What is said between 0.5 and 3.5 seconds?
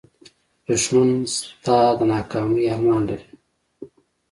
دښمن ستا د ناکامۍ ارمان لري